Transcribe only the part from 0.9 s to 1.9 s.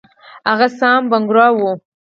بنګورا وو.